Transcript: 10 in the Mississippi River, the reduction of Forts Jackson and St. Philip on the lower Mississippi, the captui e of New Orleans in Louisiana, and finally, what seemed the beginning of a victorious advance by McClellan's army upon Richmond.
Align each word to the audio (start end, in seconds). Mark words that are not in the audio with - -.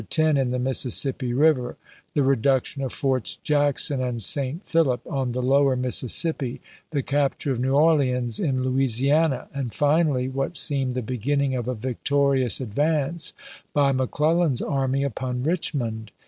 10 0.09 0.35
in 0.35 0.49
the 0.49 0.57
Mississippi 0.57 1.31
River, 1.31 1.77
the 2.15 2.23
reduction 2.23 2.81
of 2.81 2.91
Forts 2.91 3.35
Jackson 3.43 4.01
and 4.01 4.23
St. 4.23 4.65
Philip 4.67 5.05
on 5.05 5.33
the 5.33 5.43
lower 5.43 5.75
Mississippi, 5.75 6.59
the 6.89 7.03
captui 7.03 7.45
e 7.45 7.49
of 7.51 7.59
New 7.59 7.75
Orleans 7.75 8.39
in 8.39 8.63
Louisiana, 8.63 9.47
and 9.53 9.71
finally, 9.75 10.27
what 10.27 10.57
seemed 10.57 10.95
the 10.95 11.03
beginning 11.03 11.53
of 11.53 11.67
a 11.67 11.75
victorious 11.75 12.59
advance 12.59 13.33
by 13.75 13.91
McClellan's 13.91 14.63
army 14.63 15.03
upon 15.03 15.43
Richmond. 15.43 16.09